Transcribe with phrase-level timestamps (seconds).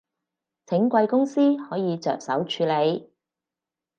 [0.65, 3.11] 請貴公司可以着手處理